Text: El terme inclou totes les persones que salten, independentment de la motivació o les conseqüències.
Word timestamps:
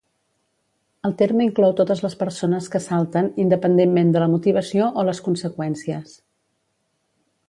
El 1.07 1.11
terme 1.17 1.45
inclou 1.47 1.75
totes 1.79 2.01
les 2.05 2.15
persones 2.23 2.69
que 2.75 2.81
salten, 2.85 3.29
independentment 3.45 4.09
de 4.15 4.23
la 4.23 4.31
motivació 4.35 4.89
o 5.03 5.05
les 5.11 5.21
conseqüències. 5.27 6.17